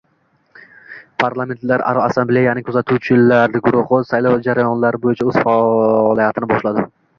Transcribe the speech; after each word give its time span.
Parlamentlararo 1.23 2.01
Assambleyaning 2.07 2.65
kuzatuvchilar 2.71 3.55
guruhi 3.69 4.01
saylov 4.15 4.41
jarayonlari 4.49 5.03
bo‘yicha 5.07 5.31
o‘z 5.31 5.41
faoliyatini 5.47 6.53
boshladi 6.57 6.91